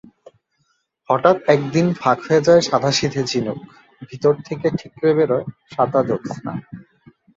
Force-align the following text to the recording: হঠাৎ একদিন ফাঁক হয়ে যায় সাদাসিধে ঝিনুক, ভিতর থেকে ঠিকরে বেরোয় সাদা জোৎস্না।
হঠাৎ 1.09 1.37
একদিন 1.47 1.87
ফাঁক 1.93 2.19
হয়ে 2.27 2.45
যায় 2.47 2.61
সাদাসিধে 2.61 3.21
ঝিনুক, 3.29 3.59
ভিতর 4.09 4.33
থেকে 4.47 4.67
ঠিকরে 4.79 5.09
বেরোয় 5.17 5.45
সাদা 5.73 5.99
জোৎস্না। 6.07 6.53